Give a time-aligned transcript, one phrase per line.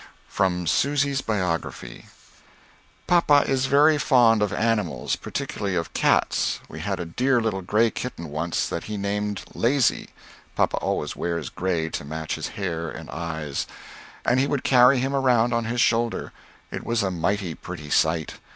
[0.27, 2.07] From Susy's Biography.
[3.05, 7.91] Papa is very fond of animals particularly of cats, we had a dear little gray
[7.91, 10.09] kitten once that he named "Lazy"
[10.55, 13.67] (papa always wears gray to match his hair and eyes)
[14.25, 16.33] and he would carry him around on his shoulder,
[16.71, 18.39] it was a mighty pretty sight!